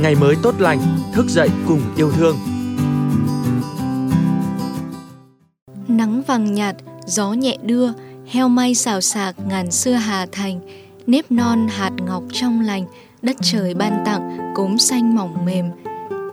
ngày 0.00 0.14
mới 0.14 0.36
tốt 0.42 0.54
lành, 0.58 0.80
thức 1.12 1.26
dậy 1.28 1.48
cùng 1.68 1.80
yêu 1.96 2.10
thương. 2.10 2.36
Nắng 5.88 6.22
vàng 6.26 6.54
nhạt, 6.54 6.76
gió 7.06 7.32
nhẹ 7.32 7.56
đưa, 7.62 7.88
heo 8.26 8.48
may 8.48 8.74
xào 8.74 9.00
xạc 9.00 9.36
ngàn 9.48 9.70
xưa 9.70 9.92
hà 9.92 10.26
thành, 10.32 10.60
nếp 11.06 11.30
non 11.30 11.66
hạt 11.70 11.90
ngọc 12.06 12.24
trong 12.32 12.60
lành, 12.60 12.84
đất 13.22 13.36
trời 13.42 13.74
ban 13.74 14.02
tặng 14.06 14.52
cốm 14.54 14.78
xanh 14.78 15.16
mỏng 15.16 15.44
mềm. 15.44 15.66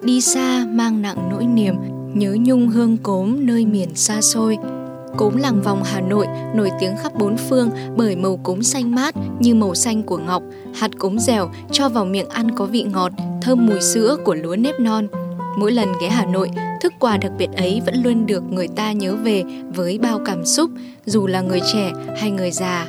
Đi 0.04 0.22
xa 0.22 0.66
mang 0.70 1.02
nặng 1.02 1.30
nỗi 1.32 1.46
niềm, 1.46 1.76
nhớ 2.14 2.36
nhung 2.40 2.68
hương 2.68 2.98
cốm 2.98 3.46
nơi 3.46 3.66
miền 3.66 3.90
xa 3.96 4.22
xôi. 4.22 4.58
Cốm 5.18 5.38
làng 5.38 5.62
vòng 5.62 5.84
Hà 5.84 6.02
Nội 6.02 6.28
nổi 6.56 6.72
tiếng 6.80 6.98
khắp 6.98 7.12
bốn 7.16 7.38
phương 7.38 7.70
bởi 7.96 8.16
màu 8.16 8.38
cốm 8.44 8.62
xanh 8.62 8.96
mát 8.96 9.16
như 9.40 9.56
màu 9.56 9.76
xanh 9.76 10.04
của 10.04 10.18
ngọc, 10.18 10.44
hạt 10.76 10.92
cốm 11.00 11.20
dẻo 11.20 11.50
cho 11.72 11.90
vào 11.90 12.06
miệng 12.06 12.30
ăn 12.30 12.56
có 12.56 12.66
vị 12.66 12.84
ngọt, 12.84 13.12
thơm 13.42 13.66
mùi 13.66 13.82
sữa 13.82 14.18
của 14.26 14.36
lúa 14.36 14.56
nếp 14.56 14.80
non. 14.80 15.08
Mỗi 15.58 15.72
lần 15.72 15.90
ghé 16.02 16.10
Hà 16.10 16.26
Nội, 16.26 16.50
thức 16.82 16.94
quà 17.00 17.18
đặc 17.18 17.32
biệt 17.38 17.50
ấy 17.58 17.82
vẫn 17.86 18.04
luôn 18.04 18.26
được 18.26 18.44
người 18.52 18.68
ta 18.68 18.92
nhớ 18.92 19.16
về 19.16 19.44
với 19.76 20.00
bao 20.00 20.20
cảm 20.26 20.46
xúc, 20.46 20.72
dù 21.06 21.28
là 21.28 21.42
người 21.42 21.60
trẻ 21.74 21.92
hay 22.18 22.32
người 22.32 22.52
già. 22.52 22.88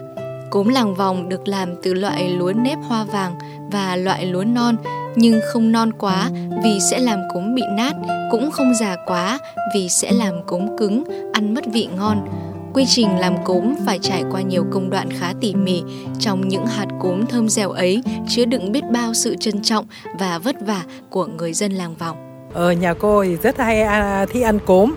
Cốm 0.50 0.68
làng 0.68 0.95
vòng 0.95 1.28
được 1.28 1.48
làm 1.48 1.68
từ 1.82 1.95
loại 1.95 2.28
lúa 2.28 2.52
nếp 2.52 2.78
hoa 2.88 3.04
vàng 3.04 3.34
và 3.72 3.96
loại 3.96 4.27
lúa 4.27 4.45
non, 4.45 4.77
nhưng 5.16 5.41
không 5.52 5.72
non 5.72 5.92
quá 5.92 6.30
vì 6.64 6.78
sẽ 6.91 6.98
làm 6.98 7.18
cốm 7.34 7.54
bị 7.54 7.62
nát, 7.77 7.92
cũng 8.30 8.50
không 8.50 8.74
già 8.74 8.96
quá 9.06 9.38
vì 9.74 9.88
sẽ 9.88 10.12
làm 10.12 10.34
cốm 10.46 10.77
cứng, 10.78 11.05
ăn 11.32 11.55
mất 11.55 11.64
vị 11.72 11.88
ngon. 11.96 12.28
Quy 12.74 12.84
trình 12.86 13.18
làm 13.18 13.44
cốm 13.44 13.74
phải 13.86 13.98
trải 13.98 14.24
qua 14.30 14.41
nhiều 14.41 14.64
công 14.70 14.91
đoạn 14.91 15.08
khá 15.10 15.32
tỉ 15.41 15.55
mỉ, 15.55 15.82
trong 16.18 16.48
những 16.48 16.66
hạt 16.66 16.86
cốm 17.00 17.27
thơm 17.27 17.48
dẻo 17.48 17.70
ấy 17.70 18.02
chứa 18.28 18.44
đựng 18.44 18.72
biết 18.72 18.84
bao 18.92 19.14
sự 19.14 19.36
trân 19.41 19.62
trọng 19.62 19.84
và 20.19 20.38
vất 20.38 20.56
vả 20.66 20.82
của 21.10 21.27
người 21.27 21.52
dân 21.52 21.72
làng 21.72 21.94
vòng. 21.94 22.16
Ở 22.55 22.72
nhà 22.72 22.94
cô 22.94 23.25
thì 23.25 23.36
rất 23.36 23.58
hay 23.58 23.82
à, 23.82 24.27
thích 24.27 24.42
ăn 24.42 24.58
cốm, 24.66 24.94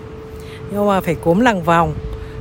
nhưng 0.72 0.86
mà 0.86 1.00
phải 1.00 1.14
cốm 1.14 1.40
làng 1.40 1.62
vòng. 1.62 1.94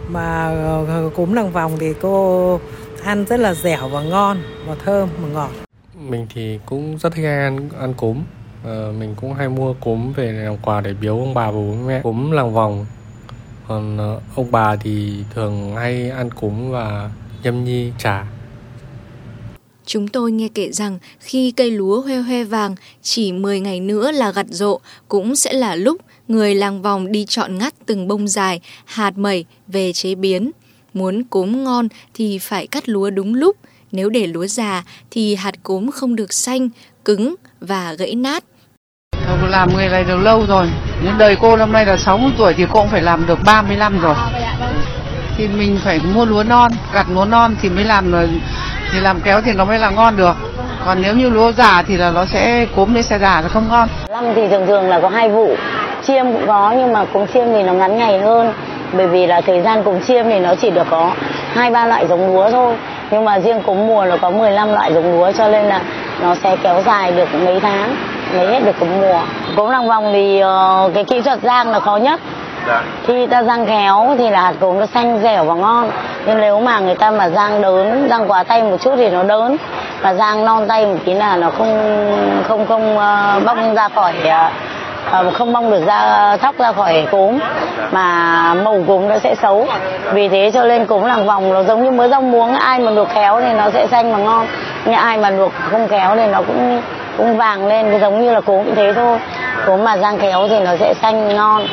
Mà 0.09 0.49
ờ, 0.87 1.09
cốm 1.15 1.33
làng 1.33 1.51
vòng 1.51 1.71
thì 1.79 1.93
cô 2.01 2.59
ăn 3.03 3.25
rất 3.25 3.39
là 3.39 3.53
dẻo 3.53 3.89
và 3.89 4.03
ngon 4.03 4.37
và 4.67 4.75
thơm 4.75 5.09
và 5.21 5.27
ngọt. 5.27 5.49
Mình 6.09 6.27
thì 6.33 6.59
cũng 6.65 6.97
rất 6.97 7.13
thích 7.13 7.25
ăn 7.25 7.69
ăn 7.79 7.93
cốm. 7.93 8.17
Ờ, 8.63 8.93
mình 8.99 9.15
cũng 9.21 9.33
hay 9.33 9.49
mua 9.49 9.73
cốm 9.73 10.13
về 10.15 10.31
làm 10.31 10.57
quà 10.57 10.81
để 10.81 10.93
biếu 11.01 11.19
ông 11.19 11.33
bà 11.33 11.45
và 11.45 11.51
bố 11.51 11.75
mẹ. 11.87 12.01
Cốm 12.03 12.31
làng 12.31 12.53
vòng. 12.53 12.85
Còn 13.67 13.97
ờ, 13.97 14.21
ông 14.35 14.51
bà 14.51 14.75
thì 14.75 15.23
thường 15.33 15.75
hay 15.75 16.09
ăn 16.09 16.29
cốm 16.31 16.71
và 16.71 17.11
nhâm 17.43 17.63
nhi 17.63 17.91
trà. 17.97 18.25
Chúng 19.85 20.07
tôi 20.07 20.31
nghe 20.31 20.47
kể 20.53 20.71
rằng 20.71 20.99
khi 21.19 21.51
cây 21.51 21.71
lúa 21.71 22.01
hoe 22.01 22.17
hoe 22.17 22.43
vàng 22.43 22.75
chỉ 23.01 23.31
10 23.31 23.59
ngày 23.59 23.79
nữa 23.79 24.11
là 24.11 24.31
gặt 24.31 24.45
rộ 24.49 24.79
cũng 25.07 25.35
sẽ 25.35 25.53
là 25.53 25.75
lúc 25.75 26.01
người 26.27 26.55
làng 26.55 26.81
vòng 26.81 27.11
đi 27.11 27.25
chọn 27.25 27.57
ngắt 27.57 27.73
từng 27.85 28.07
bông 28.07 28.27
dài, 28.27 28.61
hạt 28.85 29.17
mẩy 29.17 29.45
về 29.67 29.93
chế 29.93 30.15
biến. 30.15 30.51
Muốn 30.93 31.23
cốm 31.29 31.63
ngon 31.63 31.87
thì 32.13 32.39
phải 32.41 32.67
cắt 32.67 32.89
lúa 32.89 33.09
đúng 33.09 33.35
lúc, 33.35 33.55
nếu 33.91 34.09
để 34.09 34.27
lúa 34.27 34.45
già 34.45 34.83
thì 35.11 35.35
hạt 35.35 35.55
cốm 35.63 35.91
không 35.91 36.15
được 36.15 36.33
xanh, 36.33 36.69
cứng 37.05 37.35
và 37.61 37.93
gãy 37.99 38.15
nát. 38.15 38.43
Cô 39.27 39.47
làm 39.47 39.77
nghề 39.77 39.89
này 39.89 40.03
được 40.03 40.17
lâu 40.17 40.45
rồi, 40.47 40.69
nhưng 41.03 41.17
đời 41.17 41.37
cô 41.41 41.57
năm 41.57 41.71
nay 41.71 41.85
là 41.85 41.97
60 41.97 42.31
tuổi 42.37 42.53
thì 42.53 42.65
cô 42.71 42.81
cũng 42.81 42.89
phải 42.89 43.01
làm 43.01 43.25
được 43.27 43.39
30 43.45 43.77
năm 43.77 43.99
rồi. 43.99 44.15
Thì 45.37 45.47
mình 45.47 45.79
phải 45.83 45.99
mua 46.13 46.25
lúa 46.25 46.43
non, 46.43 46.71
gặt 46.93 47.05
lúa 47.09 47.25
non 47.25 47.55
thì 47.61 47.69
mới 47.69 47.83
làm 47.83 48.11
thì 48.93 48.99
làm 48.99 49.21
kéo 49.21 49.41
thì 49.41 49.53
nó 49.53 49.65
mới 49.65 49.79
là 49.79 49.89
ngon 49.89 50.17
được. 50.17 50.35
Còn 50.85 51.01
nếu 51.01 51.15
như 51.15 51.29
lúa 51.29 51.51
già 51.51 51.83
thì 51.87 51.97
là 51.97 52.11
nó 52.11 52.25
sẽ 52.25 52.65
cốm 52.75 52.93
lên 52.93 53.03
xe 53.03 53.19
già 53.19 53.41
nó 53.41 53.47
không 53.47 53.67
ngon. 53.69 53.89
Năm 54.09 54.25
thì 54.35 54.41
thường 54.49 54.67
thường 54.67 54.89
là 54.89 54.99
có 55.01 55.09
hai 55.09 55.29
vụ, 55.29 55.55
chiêm 56.07 56.25
cũng 56.25 56.47
có 56.47 56.73
nhưng 56.77 56.93
mà 56.93 57.05
cúng 57.05 57.27
chiêm 57.33 57.45
thì 57.53 57.63
nó 57.63 57.73
ngắn 57.73 57.97
ngày 57.97 58.19
hơn 58.19 58.53
bởi 58.93 59.07
vì 59.07 59.27
là 59.27 59.41
thời 59.41 59.61
gian 59.61 59.83
cúng 59.83 60.01
chiêm 60.07 60.25
thì 60.29 60.39
nó 60.39 60.55
chỉ 60.55 60.69
được 60.69 60.87
có 60.89 61.11
hai 61.53 61.71
ba 61.71 61.85
loại 61.85 62.07
giống 62.07 62.33
lúa 62.33 62.49
thôi. 62.49 62.75
Nhưng 63.11 63.25
mà 63.25 63.39
riêng 63.39 63.61
cúng 63.61 63.87
mùa 63.87 64.05
nó 64.05 64.17
có 64.21 64.29
15 64.29 64.73
loại 64.73 64.93
giống 64.93 65.11
lúa 65.11 65.31
cho 65.31 65.47
nên 65.47 65.65
là 65.65 65.81
nó 66.21 66.35
sẽ 66.35 66.55
kéo 66.63 66.81
dài 66.85 67.11
được 67.11 67.27
mấy 67.45 67.59
tháng 67.59 67.95
mới 68.37 68.47
hết 68.47 68.59
được 68.65 68.75
cúng 68.79 69.01
mùa. 69.01 69.19
Cúng 69.55 69.69
lòng 69.69 69.87
vòng 69.87 70.09
thì 70.13 70.43
uh, 70.43 70.93
cái 70.93 71.03
kỹ 71.03 71.21
thuật 71.21 71.39
rang 71.43 71.69
là 71.69 71.79
khó 71.79 71.97
nhất. 71.97 72.19
Khi 73.07 73.27
ta 73.27 73.43
rang 73.43 73.65
khéo 73.65 74.15
thì 74.17 74.29
là 74.29 74.41
hạt 74.41 74.53
cốm 74.59 74.79
nó 74.79 74.85
xanh 74.85 75.19
dẻo 75.23 75.43
và 75.43 75.53
ngon. 75.53 75.89
Nhưng 76.25 76.41
nếu 76.41 76.59
mà 76.59 76.79
người 76.79 76.95
ta 76.95 77.11
mà 77.11 77.29
rang 77.29 77.61
đớn 77.61 78.07
rang 78.09 78.31
quá 78.31 78.43
tay 78.43 78.63
một 78.63 78.77
chút 78.81 78.93
thì 78.97 79.09
nó 79.09 79.23
đớn. 79.23 79.57
Và 80.01 80.13
rang 80.13 80.45
non 80.45 80.67
tay 80.67 80.85
một 80.85 80.97
tí 81.05 81.13
là 81.13 81.37
nó 81.37 81.49
không 81.49 81.97
không 82.47 82.65
không 82.65 82.97
uh, 82.97 83.45
bóc 83.45 83.57
ra 83.75 83.89
khỏi 83.89 84.13
Ờ, 84.23 84.49
Ờ, 85.11 85.31
không 85.31 85.53
mong 85.53 85.71
được 85.71 85.85
ra 85.85 86.37
thóc 86.37 86.59
ra 86.59 86.71
khỏi 86.71 87.07
cốm 87.11 87.39
mà 87.91 88.53
màu 88.53 88.83
cốm 88.87 89.07
nó 89.07 89.19
sẽ 89.19 89.35
xấu. 89.41 89.67
Vì 90.13 90.29
thế 90.29 90.51
cho 90.53 90.65
nên 90.65 90.85
cốm 90.85 91.03
làng 91.03 91.25
vòng 91.25 91.53
nó 91.53 91.63
giống 91.63 91.83
như 91.83 91.91
mới 91.91 92.09
rau 92.09 92.21
muống 92.21 92.53
ai 92.53 92.79
mà 92.79 92.91
luộc 92.91 93.09
khéo 93.09 93.41
thì 93.41 93.53
nó 93.53 93.69
sẽ 93.73 93.87
xanh 93.91 94.11
và 94.11 94.17
ngon. 94.17 94.47
Nhưng 94.85 94.93
ai 94.93 95.17
mà 95.17 95.29
luộc 95.29 95.51
không 95.71 95.87
khéo 95.87 96.15
thì 96.15 96.27
nó 96.27 96.41
cũng 96.47 96.81
cũng 97.17 97.37
vàng 97.37 97.67
lên 97.67 98.01
giống 98.01 98.21
như 98.21 98.31
là 98.31 98.41
cốm 98.41 98.65
cũng 98.65 98.75
thế 98.75 98.93
thôi. 98.95 99.19
Cốm 99.67 99.83
mà 99.83 99.97
rang 99.97 100.19
khéo 100.19 100.47
thì 100.49 100.59
nó 100.59 100.75
sẽ 100.79 100.93
xanh 101.01 101.35
ngon. 101.35 101.67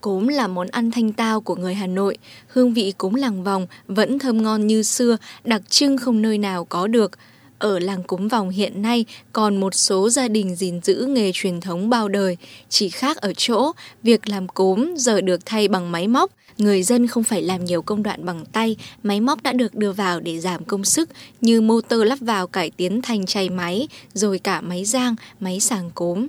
Cốm 0.00 0.28
là 0.28 0.46
món 0.46 0.66
ăn 0.72 0.90
thanh 0.90 1.12
tao 1.12 1.40
của 1.40 1.54
người 1.54 1.74
Hà 1.74 1.86
Nội, 1.86 2.18
hương 2.48 2.72
vị 2.72 2.92
cốm 2.98 3.14
làng 3.14 3.44
vòng 3.44 3.66
vẫn 3.88 4.18
thơm 4.18 4.42
ngon 4.42 4.66
như 4.66 4.82
xưa, 4.82 5.16
đặc 5.44 5.60
trưng 5.68 5.98
không 5.98 6.22
nơi 6.22 6.38
nào 6.38 6.66
có 6.68 6.86
được. 6.86 7.10
Ở 7.58 7.78
làng 7.78 8.02
cúng 8.02 8.28
vòng 8.28 8.48
hiện 8.48 8.82
nay 8.82 9.04
còn 9.32 9.56
một 9.56 9.74
số 9.74 10.08
gia 10.08 10.28
đình 10.28 10.54
gìn 10.54 10.80
giữ 10.82 11.06
nghề 11.08 11.30
truyền 11.34 11.60
thống 11.60 11.90
bao 11.90 12.08
đời, 12.08 12.36
chỉ 12.68 12.88
khác 12.88 13.16
ở 13.16 13.32
chỗ 13.36 13.72
việc 14.02 14.28
làm 14.28 14.48
cốm 14.48 14.94
giờ 14.96 15.20
được 15.20 15.46
thay 15.46 15.68
bằng 15.68 15.92
máy 15.92 16.08
móc, 16.08 16.30
người 16.58 16.82
dân 16.82 17.06
không 17.06 17.24
phải 17.24 17.42
làm 17.42 17.64
nhiều 17.64 17.82
công 17.82 18.02
đoạn 18.02 18.24
bằng 18.24 18.44
tay, 18.52 18.76
máy 19.02 19.20
móc 19.20 19.42
đã 19.42 19.52
được 19.52 19.74
đưa 19.74 19.92
vào 19.92 20.20
để 20.20 20.38
giảm 20.38 20.64
công 20.64 20.84
sức 20.84 21.08
như 21.40 21.60
motor 21.60 22.02
lắp 22.04 22.18
vào 22.20 22.46
cải 22.46 22.70
tiến 22.76 23.02
thành 23.02 23.26
chay 23.26 23.50
máy, 23.50 23.88
rồi 24.12 24.38
cả 24.38 24.60
máy 24.60 24.84
rang, 24.84 25.14
máy 25.40 25.60
sàng 25.60 25.90
cốm. 25.94 26.26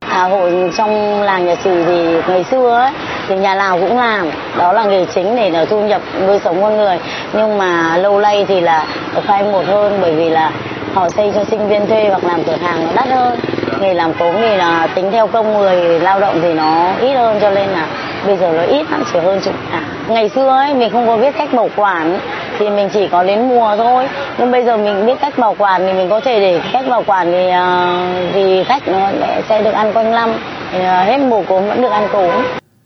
À, 0.00 0.28
hội 0.28 0.70
trong 0.76 0.90
làng 1.22 1.46
nhà 1.46 1.54
Trừ 1.64 1.84
thì 1.86 2.28
ngày 2.28 2.44
xưa 2.50 2.68
ấy, 2.68 2.92
thì 3.28 3.34
nhà 3.34 3.54
nào 3.54 3.78
cũng 3.80 3.96
làm. 3.98 4.30
Đó 4.58 4.72
là 4.72 4.84
nghề 4.84 5.04
chính 5.14 5.36
để 5.36 5.50
là 5.50 5.64
thu 5.64 5.80
nhập 5.80 6.02
nuôi 6.26 6.38
sống 6.44 6.62
con 6.62 6.76
người. 6.76 6.98
Nhưng 7.32 7.58
mà 7.58 7.96
lâu 7.96 8.18
nay 8.18 8.44
thì 8.48 8.60
là 8.60 8.86
khai 9.26 9.42
một 9.42 9.62
hơn 9.66 9.98
bởi 10.00 10.12
vì 10.12 10.30
là 10.30 10.50
họ 10.94 11.08
xây 11.08 11.32
cho 11.34 11.44
sinh 11.44 11.68
viên 11.68 11.86
thuê 11.86 12.08
hoặc 12.08 12.24
làm 12.24 12.44
cửa 12.44 12.56
hàng 12.62 12.86
nó 12.86 12.92
đắt 12.94 13.08
hơn. 13.08 13.38
Nghề 13.80 13.94
làm 13.94 14.12
cốm 14.12 14.34
thì 14.40 14.56
là 14.56 14.88
tính 14.94 15.10
theo 15.12 15.26
công 15.26 15.58
người 15.58 16.00
lao 16.00 16.20
động 16.20 16.38
thì 16.42 16.52
nó 16.52 16.92
ít 17.00 17.14
hơn 17.14 17.38
cho 17.40 17.50
nên 17.50 17.68
là 17.68 17.86
bây 18.26 18.36
giờ 18.36 18.52
nó 18.56 18.62
ít 18.62 18.90
lắm 18.90 19.04
chỉ 19.12 19.18
hơn 19.18 19.40
chục 19.40 19.54
cả 19.72 19.78
à, 19.78 19.82
ngày 20.08 20.28
xưa 20.28 20.48
ấy 20.48 20.74
mình 20.74 20.90
không 20.90 21.06
có 21.06 21.16
biết 21.16 21.34
cách 21.38 21.52
bảo 21.52 21.68
quản 21.76 22.18
thì 22.58 22.70
mình 22.70 22.88
chỉ 22.92 23.08
có 23.08 23.22
đến 23.22 23.48
mùa 23.48 23.76
thôi. 23.76 24.08
Nhưng 24.38 24.50
bây 24.50 24.64
giờ 24.64 24.76
mình 24.76 25.06
biết 25.06 25.20
cách 25.20 25.38
bảo 25.38 25.54
quản 25.58 25.86
thì 25.86 25.92
mình 25.92 26.08
có 26.08 26.20
thể 26.20 26.40
để 26.40 26.60
cách 26.72 26.84
bảo 26.88 27.02
quản 27.06 27.32
thì 27.32 27.48
uh, 27.48 28.32
thì 28.34 28.64
khách 28.64 28.88
nó 28.88 29.08
sẽ 29.48 29.62
được 29.62 29.72
ăn 29.72 29.92
quanh 29.92 30.10
năm. 30.10 30.32
Thì, 30.72 30.78
uh, 30.78 30.84
hết 30.84 31.18
mùa 31.18 31.42
cốm 31.42 31.68
vẫn 31.68 31.82
được 31.82 31.90
ăn 31.90 32.08
cốm. 32.12 32.30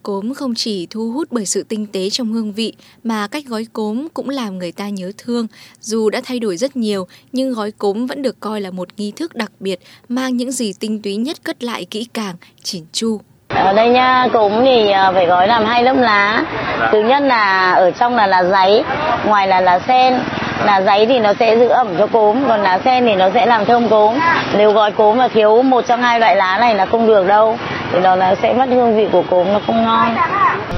Cốm 0.03 0.35
không 0.35 0.55
chỉ 0.55 0.87
thu 0.91 1.11
hút 1.11 1.29
bởi 1.31 1.47
sự 1.47 1.63
tinh 1.69 1.87
tế 1.93 2.11
trong 2.11 2.33
hương 2.33 2.53
vị 2.53 2.73
mà 3.05 3.27
cách 3.27 3.45
gói 3.47 3.67
cốm 3.73 4.09
cũng 4.15 4.29
làm 4.29 4.59
người 4.59 4.73
ta 4.73 4.89
nhớ 4.89 5.13
thương. 5.19 5.47
Dù 5.81 6.11
đã 6.11 6.21
thay 6.25 6.39
đổi 6.39 6.57
rất 6.57 6.77
nhiều 6.77 7.07
nhưng 7.33 7.53
gói 7.53 7.71
cốm 7.71 8.07
vẫn 8.07 8.23
được 8.23 8.41
coi 8.41 8.61
là 8.61 8.71
một 8.71 8.89
nghi 8.97 9.13
thức 9.17 9.35
đặc 9.35 9.53
biệt 9.61 9.81
mang 10.09 10.37
những 10.37 10.53
gì 10.53 10.73
tinh 10.81 11.03
túy 11.03 11.17
nhất 11.17 11.37
cất 11.43 11.65
lại 11.65 11.85
kỹ 11.85 12.07
càng, 12.15 12.35
chỉn 12.63 12.83
chu. 12.93 13.21
Ở 13.49 13.73
đây 13.73 13.89
nha, 13.89 14.29
cốm 14.33 14.53
thì 14.65 14.91
à, 14.91 15.13
phải 15.13 15.27
gói 15.27 15.49
làm 15.49 15.65
hai 15.65 15.83
lớp 15.83 15.95
lá. 15.95 16.45
Thứ 16.93 17.01
nhất 17.01 17.23
là 17.23 17.73
ở 17.73 17.91
trong 17.91 18.17
là 18.17 18.27
lá 18.27 18.45
giấy, 18.45 18.83
ngoài 19.27 19.49
là 19.49 19.61
lá 19.61 19.81
sen. 19.89 20.21
Lá 20.65 20.83
giấy 20.87 21.07
thì 21.07 21.19
nó 21.19 21.33
sẽ 21.41 21.57
giữ 21.59 21.69
ẩm 21.69 21.89
cho 21.99 22.07
cốm, 22.07 22.45
còn 22.49 22.63
lá 22.63 22.81
sen 22.85 23.05
thì 23.07 23.15
nó 23.15 23.31
sẽ 23.35 23.47
làm 23.47 23.65
thơm 23.65 23.89
cốm. 23.89 24.15
Nếu 24.57 24.73
gói 24.73 24.93
cốm 24.93 25.19
mà 25.19 25.29
thiếu 25.29 25.63
một 25.63 25.85
trong 25.89 26.03
hai 26.03 26.21
loại 26.21 26.37
lá 26.37 26.59
này 26.59 26.75
là 26.75 26.87
không 26.87 27.07
được 27.07 27.27
đâu. 27.27 27.59
Thì 27.93 28.01
đó 28.03 28.17
là 28.17 28.35
sẽ 28.43 28.55
mất 28.55 28.67
hương 28.71 28.97
vị 28.97 29.09
của 29.13 29.23
cốm 29.23 29.53
nó 29.53 29.61
không 29.67 29.85
ngon. 29.85 30.17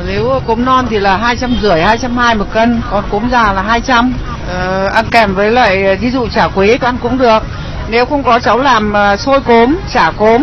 Nếu 0.07 0.41
cốm 0.47 0.65
non 0.65 0.87
thì 0.91 0.99
là 0.99 1.17
hai 1.17 1.37
trăm 1.37 1.57
rưỡi, 1.63 1.81
hai 1.81 1.99
trăm 1.99 2.17
hai 2.17 2.35
một 2.35 2.47
cân, 2.53 2.81
còn 2.91 3.05
cốm 3.11 3.31
già 3.31 3.53
là 3.53 3.63
200. 3.63 4.15
Ờ, 4.49 4.87
ăn 4.95 5.05
kèm 5.11 5.35
với 5.35 5.51
lại 5.51 5.85
ờ, 5.87 5.97
ví 6.01 6.11
dụ 6.11 6.29
chả 6.29 6.49
quế 6.49 6.79
ăn 6.81 6.97
cũng 7.03 7.19
được. 7.19 7.43
Nếu 7.89 8.07
không 8.07 8.23
có 8.23 8.39
cháu 8.39 8.59
làm 8.59 8.93
ờ, 8.93 9.17
xôi 9.17 9.41
cốm, 9.41 9.77
chả 9.93 10.13
cốm, 10.17 10.43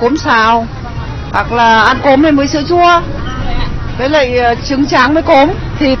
cốm 0.00 0.16
xào 0.16 0.66
hoặc 1.32 1.52
là 1.52 1.82
ăn 1.82 1.98
cốm 2.02 2.22
với 2.36 2.46
sữa 2.46 2.62
chua 2.68 3.00
với 3.98 4.08
lại 4.08 4.38
ờ, 4.38 4.54
trứng 4.54 4.86
tráng 4.86 5.14
với 5.14 5.22
cốm 5.22 5.48
thịt 5.78 5.98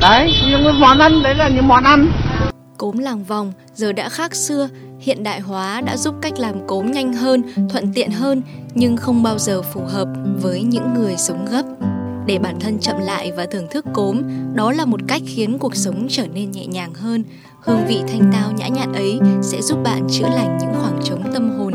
đấy 0.00 0.34
những 0.48 0.80
món 0.80 0.98
ăn 0.98 1.22
đấy 1.22 1.34
là 1.34 1.48
những 1.48 1.68
món 1.68 1.84
ăn 1.84 2.06
cốm 2.80 2.98
làng 2.98 3.24
vòng 3.24 3.52
giờ 3.74 3.92
đã 3.92 4.08
khác 4.08 4.34
xưa 4.34 4.68
hiện 5.00 5.22
đại 5.22 5.40
hóa 5.40 5.80
đã 5.80 5.96
giúp 5.96 6.14
cách 6.22 6.38
làm 6.38 6.66
cốm 6.66 6.92
nhanh 6.92 7.12
hơn, 7.12 7.42
thuận 7.68 7.92
tiện 7.94 8.10
hơn, 8.10 8.42
nhưng 8.74 8.96
không 8.96 9.22
bao 9.22 9.38
giờ 9.38 9.62
phù 9.62 9.80
hợp 9.80 10.08
với 10.42 10.62
những 10.62 10.94
người 10.94 11.16
sống 11.16 11.46
gấp 11.50 11.62
để 12.26 12.38
bản 12.38 12.60
thân 12.60 12.78
chậm 12.78 12.96
lại 13.00 13.32
và 13.36 13.46
thưởng 13.46 13.66
thức 13.70 13.84
cốm, 13.94 14.22
đó 14.54 14.72
là 14.72 14.84
một 14.84 15.00
cách 15.08 15.22
khiến 15.26 15.58
cuộc 15.58 15.76
sống 15.76 16.06
trở 16.10 16.26
nên 16.26 16.50
nhẹ 16.50 16.66
nhàng 16.66 16.94
hơn 16.94 17.24
hương 17.60 17.86
vị 17.88 18.02
thanh 18.08 18.30
tao 18.32 18.52
nhã 18.52 18.68
nhặn 18.68 18.92
ấy 18.92 19.18
sẽ 19.42 19.62
giúp 19.62 19.78
bạn 19.84 20.06
chữa 20.10 20.28
lành 20.28 20.58
những 20.60 20.74
khoảng 20.80 21.00
trống 21.04 21.30
tâm 21.32 21.50
hồn. 21.58 21.69